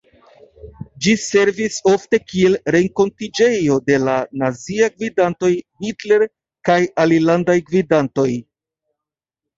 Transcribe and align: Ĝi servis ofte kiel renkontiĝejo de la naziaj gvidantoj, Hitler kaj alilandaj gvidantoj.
Ĝi 1.07 1.11
servis 1.23 1.75
ofte 1.91 2.19
kiel 2.31 2.55
renkontiĝejo 2.75 3.77
de 3.91 3.99
la 4.07 4.15
naziaj 4.45 4.89
gvidantoj, 4.97 5.53
Hitler 5.85 6.27
kaj 6.71 6.79
alilandaj 7.05 7.59
gvidantoj. 7.71 8.29